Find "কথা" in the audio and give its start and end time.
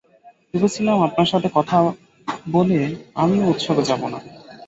1.57-1.77